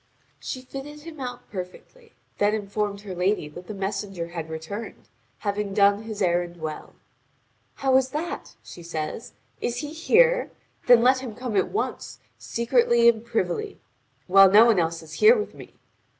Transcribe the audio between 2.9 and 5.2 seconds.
her lady that the messenger had returned,